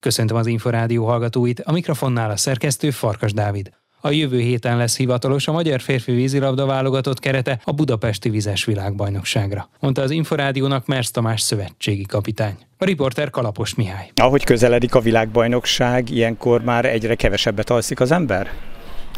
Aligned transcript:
Köszöntöm 0.00 0.36
az 0.36 0.46
Inforádió 0.46 1.06
hallgatóit, 1.06 1.60
a 1.60 1.72
mikrofonnál 1.72 2.30
a 2.30 2.36
szerkesztő 2.36 2.90
Farkas 2.90 3.32
Dávid. 3.32 3.70
A 4.00 4.10
jövő 4.10 4.38
héten 4.38 4.76
lesz 4.76 4.96
hivatalos 4.96 5.48
a 5.48 5.52
magyar 5.52 5.80
férfi 5.80 6.12
vízilabda 6.12 6.66
válogatott 6.66 7.18
kerete 7.18 7.60
a 7.64 7.72
Budapesti 7.72 8.30
Vizes 8.30 8.64
Világbajnokságra, 8.64 9.68
mondta 9.80 10.02
az 10.02 10.10
Inforádiónak 10.10 10.86
Mersz 10.86 11.10
Tamás 11.10 11.40
szövetségi 11.40 12.06
kapitány. 12.06 12.56
A 12.78 12.84
riporter 12.84 13.30
Kalapos 13.30 13.74
Mihály. 13.74 14.10
Ahogy 14.14 14.44
közeledik 14.44 14.94
a 14.94 15.00
világbajnokság, 15.00 16.10
ilyenkor 16.10 16.62
már 16.62 16.84
egyre 16.84 17.14
kevesebbet 17.14 17.70
alszik 17.70 18.00
az 18.00 18.10
ember? 18.10 18.50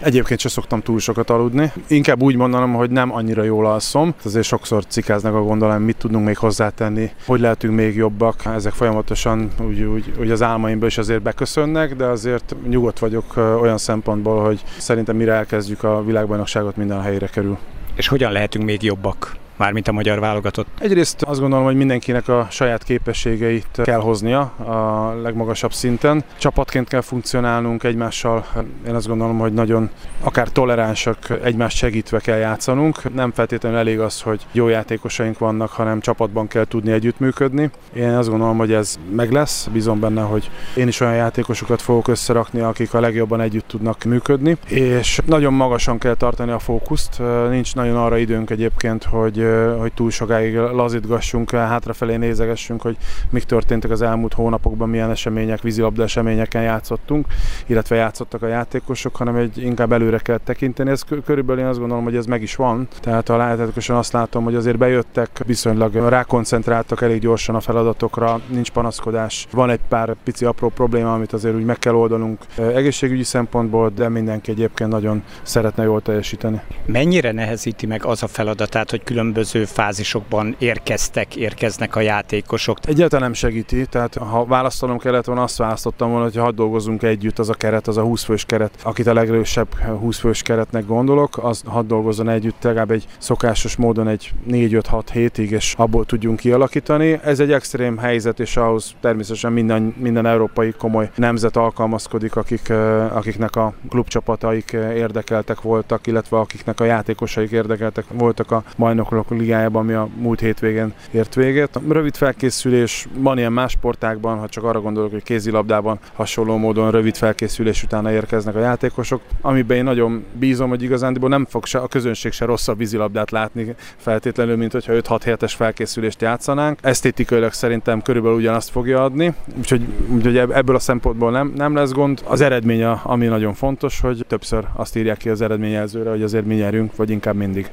Egyébként 0.03 0.41
sem 0.41 0.51
szoktam 0.51 0.81
túl 0.81 0.99
sokat 0.99 1.31
aludni. 1.31 1.73
Inkább 1.89 2.23
úgy 2.23 2.37
mondanom, 2.37 2.73
hogy 2.75 2.91
nem 2.91 3.13
annyira 3.13 3.43
jól 3.43 3.67
alszom. 3.67 4.15
Azért 4.25 4.47
sokszor 4.47 4.87
cikáznak 4.87 5.35
a 5.35 5.43
gondolom, 5.43 5.83
mit 5.83 5.97
tudunk 5.97 6.25
még 6.27 6.37
hozzátenni, 6.37 7.11
hogy 7.27 7.41
lehetünk 7.41 7.75
még 7.75 7.97
jobbak. 7.97 8.45
Ezek 8.45 8.73
folyamatosan 8.73 9.51
úgy, 9.67 9.83
úgy, 9.83 10.13
úgy 10.21 10.31
az 10.31 10.43
álmaimból 10.43 10.89
is 10.89 10.99
azért 10.99 11.23
beköszönnek, 11.23 11.97
de 11.97 12.05
azért 12.05 12.55
nyugodt 12.69 12.99
vagyok 12.99 13.37
olyan 13.37 13.79
szempontból, 13.79 14.45
hogy 14.45 14.63
szerintem 14.79 15.17
mire 15.17 15.33
elkezdjük 15.33 15.83
a 15.83 16.05
világbajnokságot, 16.05 16.77
minden 16.77 16.99
a 16.99 17.03
helyére 17.03 17.27
kerül. 17.27 17.59
És 17.95 18.09
hogyan 18.09 18.33
lehetünk 18.33 18.65
még 18.65 18.83
jobbak? 18.83 19.37
Mármint 19.61 19.89
a 19.89 19.93
magyar 19.93 20.21
válogatott? 20.21 20.67
Egyrészt 20.79 21.23
azt 21.23 21.41
gondolom, 21.41 21.65
hogy 21.65 21.77
mindenkinek 21.77 22.29
a 22.29 22.47
saját 22.51 22.83
képességeit 22.83 23.81
kell 23.83 24.01
hoznia 24.01 24.41
a 24.41 25.15
legmagasabb 25.23 25.73
szinten. 25.73 26.25
Csapatként 26.39 26.89
kell 26.89 27.01
funkcionálnunk 27.01 27.83
egymással. 27.83 28.47
Én 28.87 28.95
azt 28.95 29.07
gondolom, 29.07 29.39
hogy 29.39 29.53
nagyon 29.53 29.91
akár 30.21 30.49
toleránsak, 30.49 31.19
egymást 31.43 31.77
segítve 31.77 32.19
kell 32.19 32.39
játszanunk. 32.39 33.15
Nem 33.15 33.33
feltétlenül 33.33 33.79
elég 33.79 34.01
az, 34.01 34.21
hogy 34.21 34.47
jó 34.53 34.69
játékosaink 34.69 35.39
vannak, 35.39 35.71
hanem 35.71 36.01
csapatban 36.01 36.47
kell 36.47 36.65
tudni 36.65 36.93
együttműködni. 36.93 37.71
Én 37.93 38.11
azt 38.11 38.29
gondolom, 38.29 38.57
hogy 38.57 38.73
ez 38.73 38.99
meg 39.15 39.33
lesz. 39.33 39.69
Bízom 39.73 40.01
benne, 40.01 40.23
hogy 40.23 40.51
én 40.77 40.89
is 40.89 41.01
olyan 41.01 41.15
játékosokat 41.15 41.83
fogok 41.83 42.09
összerakni, 42.09 42.61
akik 42.61 42.95
a 42.95 43.01
legjobban 43.01 43.41
együtt 43.41 43.69
tudnak 43.69 44.05
működni. 44.05 44.57
És 44.69 45.21
nagyon 45.27 45.53
magasan 45.53 45.99
kell 45.99 46.15
tartani 46.15 46.51
a 46.51 46.59
fókuszt. 46.59 47.23
Nincs 47.51 47.75
nagyon 47.75 47.97
arra 47.97 48.17
időnk 48.17 48.51
egyébként, 48.51 49.05
hogy 49.05 49.49
hogy 49.79 49.93
túl 49.93 50.11
sokáig 50.11 50.57
lazítgassunk, 50.57 51.51
hátrafelé 51.51 52.17
nézegessünk, 52.17 52.83
hogy 52.83 52.97
mik 53.31 53.45
történtek 53.45 53.91
az 53.91 54.03
elmúlt 54.03 54.33
hónapokban, 54.33 54.89
milyen 54.89 55.11
események, 55.11 55.63
vízilabda 55.63 56.03
eseményeken 56.03 56.63
játszottunk, 56.63 57.27
illetve 57.67 57.97
játszottak 57.97 58.43
a 58.43 58.47
játékosok, 58.47 59.17
hanem 59.17 59.37
egy 59.37 59.63
inkább 59.63 59.93
előre 59.93 60.19
kell 60.19 60.39
tekinteni. 60.45 60.91
Ez 60.91 61.03
körülbelül 61.25 61.63
én 61.63 61.69
azt 61.69 61.79
gondolom, 61.79 62.05
hogy 62.05 62.17
ez 62.17 62.27
meg 62.27 62.43
is 62.43 62.57
van. 62.57 62.89
Tehát 63.01 63.29
a 63.29 63.37
látátokosan 63.37 63.97
azt 63.97 64.13
látom, 64.13 64.45
hogy 64.45 64.55
azért 64.55 64.79
bejöttek, 64.79 65.41
viszonylag 65.47 65.95
rákoncentráltak 65.95 67.03
elég 67.03 67.21
gyorsan 67.21 67.55
a 67.55 67.61
feladatokra, 67.61 68.41
nincs 68.47 68.71
panaszkodás. 68.71 69.47
Van 69.53 69.71
egy 69.71 69.81
pár 69.89 70.17
pici 70.25 70.45
apró 70.45 70.69
probléma, 70.69 71.13
amit 71.13 71.33
azért 71.33 71.55
úgy 71.55 71.65
meg 71.65 71.79
kell 71.79 71.95
oldanunk 71.95 72.39
egészségügyi 72.57 73.23
szempontból, 73.23 73.93
de 73.95 74.09
mindenki 74.09 74.51
egyébként 74.51 74.91
nagyon 74.91 75.23
szeretne 75.43 75.83
jól 75.85 76.03
teljesíteni. 76.03 76.61
Mennyire 76.87 77.33
nehezíti 77.33 77.87
meg 77.87 78.05
az 78.05 78.23
a 78.23 78.27
feladatát, 78.27 78.91
hogy 78.91 79.05
különböző 79.05 79.40
különböző 79.41 79.73
fázisokban 79.75 80.55
érkeztek, 80.59 81.37
érkeznek 81.37 81.97
a 81.97 82.01
játékosok. 82.01 82.79
Egyáltalán 82.83 83.25
nem 83.25 83.33
segíti, 83.33 83.87
tehát 83.87 84.15
ha 84.15 84.45
választanom 84.45 84.99
kellett 84.99 85.25
volna, 85.25 85.43
azt 85.43 85.57
választottam 85.57 86.11
volna, 86.11 86.25
hogy 86.25 86.37
ha 86.37 86.53
dolgozunk 86.53 87.03
együtt, 87.03 87.39
az 87.39 87.49
a 87.49 87.55
keret, 87.55 87.89
az 87.89 87.97
a 87.97 88.03
20 88.03 88.25
fős 88.25 88.45
keret, 88.45 88.71
akit 88.83 89.07
a 89.07 89.13
legerősebb 89.13 89.75
20 89.75 90.19
fős 90.19 90.43
keretnek 90.43 90.87
gondolok, 90.87 91.39
az 91.45 91.63
hadd 91.67 91.87
dolgozzon 91.87 92.29
együtt 92.29 92.63
legalább 92.63 92.91
egy 92.91 93.07
szokásos 93.19 93.77
módon 93.77 94.09
egy 94.09 94.33
4-5-6 94.51 95.03
hétig, 95.13 95.51
és 95.51 95.75
abból 95.77 96.05
tudjunk 96.05 96.39
kialakítani. 96.39 97.21
Ez 97.25 97.41
egy 97.41 97.53
extrém 97.53 97.99
helyzet, 97.99 98.41
és 98.41 98.57
ahhoz 98.57 98.95
természetesen 99.01 99.53
minden, 99.53 99.95
minden 99.99 100.27
európai 100.27 100.73
komoly 100.79 101.11
nemzet 101.15 101.57
alkalmazkodik, 101.57 102.37
akik, 102.37 102.71
akiknek 103.13 103.57
a 103.57 103.73
klubcsapataik 103.89 104.73
érdekeltek 104.95 105.61
voltak, 105.61 106.07
illetve 106.07 106.39
akiknek 106.39 106.81
a 106.81 106.85
játékosaik 106.85 107.51
érdekeltek 107.51 108.05
voltak 108.13 108.51
a 108.51 108.63
bajnokok 108.77 109.30
ligájában, 109.39 109.83
ami 109.83 109.93
a 109.93 110.09
múlt 110.17 110.41
hétvégén 110.41 110.93
ért 111.11 111.35
véget. 111.35 111.81
Rövid 111.89 112.17
felkészülés 112.17 113.07
van 113.19 113.39
ilyen 113.39 113.53
más 113.53 113.73
sportákban, 113.73 114.39
ha 114.39 114.49
csak 114.49 114.65
arra 114.65 114.81
gondolok, 114.81 115.11
hogy 115.11 115.23
kézilabdában 115.23 115.99
hasonló 116.15 116.57
módon 116.57 116.91
rövid 116.91 117.17
felkészülés 117.17 117.83
utána 117.83 118.13
érkeznek 118.13 118.55
a 118.55 118.61
játékosok, 118.61 119.21
amiben 119.41 119.77
én 119.77 119.85
nagyon 119.85 120.25
bízom, 120.39 120.69
hogy 120.69 120.83
igazándiból 120.83 121.29
nem 121.29 121.47
fog 121.51 121.67
se, 121.67 121.79
a 121.79 121.87
közönség 121.87 122.33
se 122.33 122.45
rosszabb 122.45 122.79
vízilabdát 122.79 123.31
látni 123.31 123.75
feltétlenül, 123.97 124.57
mint 124.57 124.73
hogyha 124.73 124.93
5-6 124.97 125.21
hetes 125.25 125.55
felkészülést 125.55 126.21
játszanánk. 126.21 126.79
Esztétikailag 126.83 127.53
szerintem 127.53 128.03
körülbelül 128.03 128.37
ugyanazt 128.37 128.71
fogja 128.71 129.05
adni, 129.05 129.35
úgyhogy, 129.59 129.83
úgyhogy 130.09 130.37
ebből 130.37 130.75
a 130.75 130.79
szempontból 130.79 131.31
nem, 131.31 131.53
nem 131.57 131.75
lesz 131.75 131.93
gond. 131.93 132.23
Az 132.25 132.41
eredmény, 132.41 132.85
ami 132.85 133.27
nagyon 133.27 133.55
fontos, 133.55 134.01
hogy 134.01 134.25
többször 134.27 134.65
azt 134.73 134.97
írják 134.97 135.17
ki 135.17 135.29
az 135.29 135.41
eredményjelzőre, 135.41 136.11
hogy 136.11 136.23
azért 136.23 136.45
mi 136.45 136.55
nyerünk, 136.55 136.97
vagy 136.97 137.11
inkább 137.11 137.35
mindig. 137.35 137.71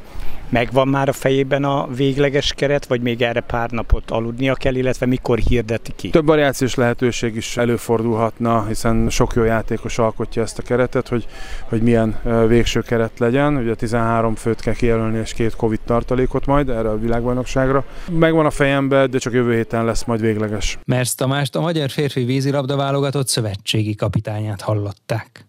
Megvan 0.49 0.87
már 0.87 1.09
a 1.09 1.13
fejében 1.13 1.46
a 1.63 1.87
végleges 1.95 2.53
keret, 2.53 2.85
vagy 2.85 3.01
még 3.01 3.21
erre 3.21 3.39
pár 3.39 3.69
napot 3.69 4.11
aludnia 4.11 4.53
kell, 4.53 4.75
illetve 4.75 5.05
mikor 5.05 5.37
hirdeti 5.37 5.91
ki? 5.95 6.09
Több 6.09 6.25
variációs 6.25 6.75
lehetőség 6.75 7.35
is 7.35 7.57
előfordulhatna, 7.57 8.65
hiszen 8.65 9.09
sok 9.09 9.33
jó 9.33 9.43
játékos 9.43 9.97
alkotja 9.97 10.41
ezt 10.41 10.59
a 10.59 10.61
keretet, 10.61 11.07
hogy, 11.07 11.27
hogy 11.63 11.81
milyen 11.81 12.19
végső 12.47 12.81
keret 12.81 13.19
legyen. 13.19 13.55
Ugye 13.55 13.75
13 13.75 14.35
főt 14.35 14.61
kell 14.61 14.73
kijelölni, 14.73 15.19
és 15.19 15.33
két 15.33 15.55
Covid 15.55 15.79
tartalékot 15.85 16.45
majd 16.45 16.69
erre 16.69 16.89
a 16.89 16.97
világbajnokságra. 16.97 17.85
Megvan 18.11 18.45
a 18.45 18.51
fejemben, 18.51 19.09
de 19.09 19.17
csak 19.17 19.33
jövő 19.33 19.53
héten 19.53 19.85
lesz 19.85 20.03
majd 20.03 20.21
végleges. 20.21 20.77
Mersz 20.85 21.15
Tamást 21.15 21.55
a 21.55 21.61
magyar 21.61 21.89
férfi 21.89 22.23
vízilabda 22.23 22.75
válogatott 22.75 23.27
szövetségi 23.27 23.95
kapitányát 23.95 24.61
hallották. 24.61 25.46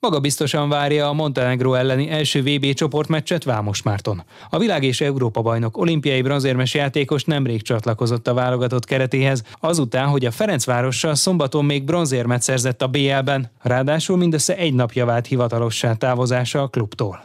Maga 0.00 0.20
biztosan 0.20 0.68
várja 0.68 1.08
a 1.08 1.12
Montenegro 1.12 1.74
elleni 1.74 2.10
első 2.10 2.42
VB 2.42 2.72
csoportmeccset 2.72 3.44
Vámos 3.44 3.82
Márton. 3.82 4.24
A 4.50 4.58
világ 4.58 4.82
és 4.84 5.00
Európa 5.00 5.42
bajnok 5.42 5.76
olimpiai 5.76 6.22
bronzérmes 6.22 6.74
játékos 6.74 7.24
nemrég 7.24 7.62
csatlakozott 7.62 8.28
a 8.28 8.34
válogatott 8.34 8.84
keretéhez, 8.84 9.42
azután, 9.60 10.08
hogy 10.08 10.24
a 10.24 10.30
Ferencvárossal 10.30 11.14
szombaton 11.14 11.64
még 11.64 11.84
bronzérmet 11.84 12.42
szerzett 12.42 12.82
a 12.82 12.88
BL-ben, 12.88 13.50
ráadásul 13.62 14.16
mindössze 14.16 14.56
egy 14.56 14.74
napja 14.74 15.04
vált 15.04 15.26
hivatalossá 15.26 15.92
távozása 15.92 16.62
a 16.62 16.68
klubtól. 16.68 17.24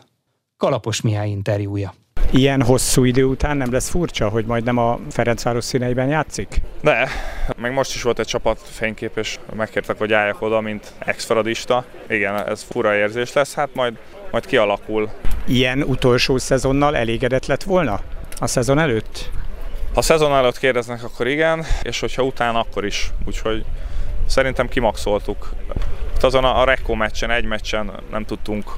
Kalapos 0.57 1.01
Mihály 1.01 1.29
interjúja. 1.29 1.93
Ilyen 2.31 2.61
hosszú 2.61 3.03
idő 3.03 3.23
után 3.23 3.57
nem 3.57 3.71
lesz 3.71 3.89
furcsa, 3.89 4.29
hogy 4.29 4.45
majd 4.45 4.63
nem 4.63 4.77
a 4.77 4.99
Ferencváros 5.09 5.63
színeiben 5.63 6.07
játszik? 6.07 6.61
De, 6.81 7.07
meg 7.57 7.73
most 7.73 7.95
is 7.95 8.01
volt 8.01 8.19
egy 8.19 8.27
csapat 8.27 8.59
fénykép, 8.71 9.17
és 9.17 9.37
megkértek, 9.55 9.97
hogy 9.97 10.13
álljak 10.13 10.41
oda, 10.41 10.61
mint 10.61 10.93
ex-feradista. 10.99 11.85
Igen, 12.09 12.47
ez 12.47 12.65
fura 12.71 12.95
érzés 12.95 13.33
lesz, 13.33 13.53
hát 13.53 13.69
majd, 13.73 13.97
majd 14.31 14.45
kialakul. 14.45 15.09
Ilyen 15.47 15.81
utolsó 15.81 16.37
szezonnal 16.37 16.95
elégedett 16.95 17.45
lett 17.45 17.63
volna 17.63 17.99
a 18.39 18.47
szezon 18.47 18.79
előtt? 18.79 19.29
Ha 19.93 20.01
szezon 20.01 20.31
előtt 20.31 20.59
kérdeznek, 20.59 21.03
akkor 21.03 21.27
igen, 21.27 21.65
és 21.81 21.99
hogyha 21.99 22.23
utána, 22.23 22.59
akkor 22.59 22.85
is. 22.85 23.11
Úgyhogy 23.25 23.65
szerintem 24.25 24.69
kimaxoltuk. 24.69 25.53
Azon 26.21 26.43
a, 26.43 26.61
a 26.61 26.63
Rekko 26.63 26.95
meccsen, 26.95 27.31
egy 27.31 27.45
meccsen 27.45 27.91
nem 28.11 28.25
tudtunk 28.25 28.73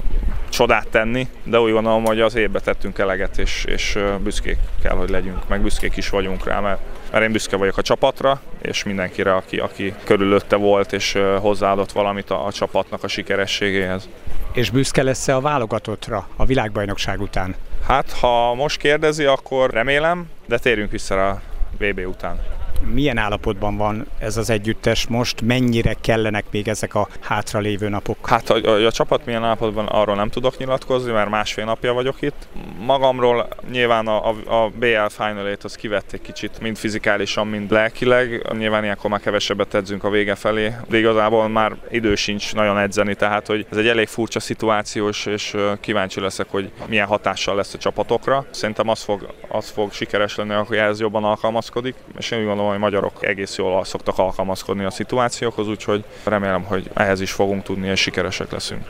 csodát 0.48 0.88
tenni, 0.88 1.28
de 1.42 1.60
úgy 1.60 1.72
gondolom, 1.72 2.04
hogy 2.04 2.20
az 2.20 2.34
évbe 2.34 2.60
tettünk 2.60 2.98
eleget, 2.98 3.38
és, 3.38 3.64
és 3.64 3.98
büszkék 4.20 4.58
kell, 4.82 4.96
hogy 4.96 5.10
legyünk, 5.10 5.48
meg 5.48 5.60
büszkék 5.60 5.96
is 5.96 6.08
vagyunk 6.08 6.44
rá, 6.44 6.60
mert, 6.60 6.80
mert 7.12 7.24
én 7.24 7.32
büszke 7.32 7.56
vagyok 7.56 7.76
a 7.76 7.82
csapatra, 7.82 8.40
és 8.62 8.84
mindenkire, 8.84 9.34
aki, 9.34 9.58
aki 9.58 9.94
körülötte 10.04 10.56
volt, 10.56 10.92
és 10.92 11.18
hozzáadott 11.40 11.92
valamit 11.92 12.30
a, 12.30 12.46
a 12.46 12.52
csapatnak 12.52 13.02
a 13.04 13.08
sikerességéhez. 13.08 14.08
És 14.52 14.70
büszke 14.70 15.02
lesz-e 15.02 15.34
a 15.34 15.40
válogatottra 15.40 16.28
a 16.36 16.44
világbajnokság 16.44 17.20
után? 17.20 17.54
Hát, 17.86 18.12
ha 18.12 18.54
most 18.54 18.78
kérdezi, 18.78 19.24
akkor 19.24 19.70
remélem, 19.70 20.30
de 20.46 20.58
térjünk 20.58 20.90
vissza 20.90 21.28
a 21.28 21.40
VB 21.78 22.06
után. 22.06 22.55
Milyen 22.92 23.18
állapotban 23.18 23.76
van 23.76 24.06
ez 24.18 24.36
az 24.36 24.50
együttes 24.50 25.06
most? 25.06 25.40
Mennyire 25.40 25.94
kellenek 26.00 26.44
még 26.50 26.68
ezek 26.68 26.94
a 26.94 27.08
hátralévő 27.20 27.88
napok? 27.88 28.28
Hát, 28.28 28.50
a, 28.50 28.68
a, 28.68 28.86
a 28.86 28.92
csapat 28.92 29.26
milyen 29.26 29.44
állapotban, 29.44 29.86
arról 29.86 30.14
nem 30.14 30.28
tudok 30.28 30.58
nyilatkozni, 30.58 31.12
mert 31.12 31.30
másfél 31.30 31.64
napja 31.64 31.92
vagyok 31.92 32.22
itt. 32.22 32.48
Magamról 32.78 33.48
nyilván 33.70 34.06
a, 34.06 34.28
a, 34.28 34.34
a 34.46 34.70
BL 34.78 35.06
final 35.08 35.56
az 35.62 35.74
kivették 35.74 36.22
kicsit, 36.22 36.60
mind 36.60 36.76
fizikálisan, 36.76 37.46
mind 37.46 37.70
lelkileg. 37.70 38.46
Nyilván 38.58 38.82
ilyenkor 38.82 39.10
már 39.10 39.20
kevesebbet 39.20 39.74
edzünk 39.74 40.04
a 40.04 40.10
vége 40.10 40.34
felé, 40.34 40.74
de 40.88 40.98
igazából 40.98 41.48
már 41.48 41.76
idő 41.90 42.14
sincs 42.14 42.54
nagyon 42.54 42.78
edzeni, 42.78 43.14
tehát 43.14 43.46
hogy 43.46 43.66
ez 43.70 43.76
egy 43.76 43.88
elég 43.88 44.06
furcsa 44.06 44.40
szituációs, 44.40 45.26
és 45.26 45.56
kíváncsi 45.80 46.20
leszek, 46.20 46.46
hogy 46.50 46.70
milyen 46.88 47.06
hatással 47.06 47.56
lesz 47.56 47.74
a 47.74 47.78
csapatokra. 47.78 48.44
Szerintem 48.50 48.88
az 48.88 49.02
fog, 49.02 49.34
az 49.48 49.70
fog 49.70 49.92
sikeres 49.92 50.36
lenni, 50.36 50.52
hogy 50.52 50.76
ez 50.76 51.00
jobban 51.00 51.24
alkalmazkodik, 51.24 51.94
és 52.18 52.30
én 52.30 52.38
úgy 52.38 52.44
gondolom, 52.46 52.65
hogy 52.70 52.78
magyarok 52.78 53.26
egész 53.26 53.56
jól 53.56 53.84
szoktak 53.84 54.18
alkalmazkodni 54.18 54.84
a 54.84 54.90
szituációkhoz, 54.90 55.68
úgyhogy 55.68 56.04
remélem, 56.24 56.62
hogy 56.62 56.90
ehhez 56.94 57.20
is 57.20 57.32
fogunk 57.32 57.62
tudni, 57.62 57.88
és 57.88 58.00
sikeresek 58.00 58.52
leszünk. 58.52 58.86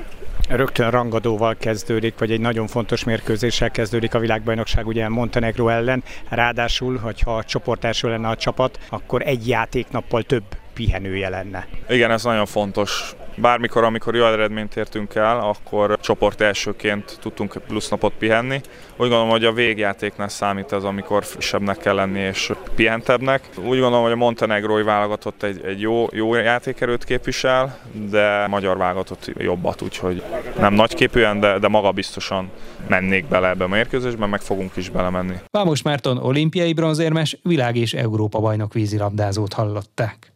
Rögtön 0.48 0.90
rangadóval 0.90 1.56
kezdődik, 1.58 2.18
vagy 2.18 2.30
egy 2.30 2.40
nagyon 2.40 2.66
fontos 2.66 3.04
mérkőzéssel 3.04 3.70
kezdődik 3.70 4.14
a 4.14 4.18
világbajnokság 4.18 4.86
ugye 4.86 5.08
Montenegro 5.08 5.68
ellen. 5.68 6.04
Ráadásul, 6.28 6.96
hogyha 6.96 7.36
a 7.36 7.44
csoport 7.44 7.84
első 7.84 8.08
lenne 8.08 8.28
a 8.28 8.36
csapat, 8.36 8.78
akkor 8.88 9.22
egy 9.24 9.48
játéknappal 9.48 10.22
több 10.22 10.44
pihenője 10.74 11.28
lenne. 11.28 11.66
Igen, 11.88 12.10
ez 12.10 12.24
nagyon 12.24 12.46
fontos. 12.46 13.14
Bármikor, 13.36 13.84
amikor 13.84 14.14
jó 14.14 14.24
eredményt 14.24 14.76
értünk 14.76 15.14
el, 15.14 15.40
akkor 15.40 15.98
csoport 16.00 16.40
elsőként 16.40 17.18
tudtunk 17.20 17.60
plusz 17.66 17.88
napot 17.88 18.12
pihenni. 18.18 18.60
Úgy 18.90 19.08
gondolom, 19.08 19.28
hogy 19.28 19.44
a 19.44 19.52
végjátéknál 19.52 20.28
számít 20.28 20.72
az, 20.72 20.84
amikor 20.84 21.24
frisebbnek 21.24 21.76
kell 21.76 21.94
lenni 21.94 22.18
és 22.18 22.52
pihentebbnek. 22.74 23.48
Úgy 23.56 23.78
gondolom, 23.78 24.02
hogy 24.02 24.12
a 24.12 24.16
montenegrói 24.16 24.82
válogatott 24.82 25.42
egy, 25.42 25.60
egy 25.64 25.80
jó, 25.80 26.06
jó 26.12 26.34
játékerőt 26.34 27.04
képvisel, 27.04 27.78
de 28.10 28.46
magyar 28.46 28.76
válogatott 28.76 29.30
jobbat, 29.38 29.82
úgyhogy 29.82 30.22
nem 30.58 30.74
nagyképűen, 30.74 31.40
de, 31.40 31.58
de 31.58 31.68
maga 31.68 31.92
biztosan 31.92 32.50
mennék 32.88 33.28
bele 33.28 33.48
ebbe 33.48 33.64
a 33.64 33.68
mérkőzésbe, 33.68 34.26
meg 34.26 34.40
fogunk 34.40 34.76
is 34.76 34.88
belemenni. 34.88 35.34
Vámos 35.50 35.82
Márton 35.82 36.18
olimpiai 36.18 36.72
bronzérmes, 36.72 37.38
világ 37.42 37.76
és 37.76 37.94
Európa 37.94 38.40
bajnok 38.40 38.72
vízilabdázót 38.72 39.52
hallották. 39.52 40.35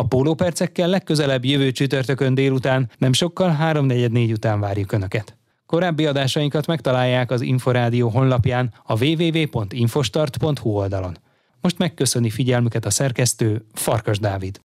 A 0.00 0.04
pólópercekkel 0.04 0.88
legközelebb 0.88 1.44
jövő 1.44 1.70
csütörtökön 1.70 2.34
délután, 2.34 2.90
nem 2.98 3.12
sokkal 3.12 3.56
3.44 3.60 4.32
után 4.32 4.60
várjuk 4.60 4.92
Önöket. 4.92 5.36
Korábbi 5.66 6.06
adásainkat 6.06 6.66
megtalálják 6.66 7.30
az 7.30 7.40
Inforádió 7.40 8.08
honlapján 8.08 8.72
a 8.84 9.04
www.infostart.hu 9.04 10.70
oldalon. 10.70 11.18
Most 11.60 11.78
megköszöni 11.78 12.30
figyelmüket 12.30 12.84
a 12.84 12.90
szerkesztő 12.90 13.66
Farkas 13.72 14.18
Dávid. 14.18 14.60